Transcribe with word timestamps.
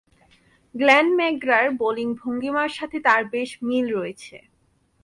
Glenn 0.75 1.07
ম্যাকগ্রা’র 1.17 1.67
bowling 1.79 2.09
ভঙ্গীমার 2.15 2.69
সাথে 2.69 2.97
তার 2.99 3.21
বেশ 3.33 3.49
মিল 3.67 3.85
রয়েছে। 3.97 4.35